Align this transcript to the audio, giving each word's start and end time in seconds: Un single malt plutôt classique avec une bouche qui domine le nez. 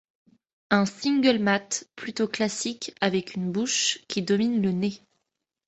Un 0.71 0.87
single 0.87 1.37
malt 1.37 1.87
plutôt 1.95 2.27
classique 2.27 2.95
avec 3.01 3.35
une 3.35 3.51
bouche 3.51 3.99
qui 4.07 4.23
domine 4.23 4.59
le 4.59 4.71
nez. 4.71 4.99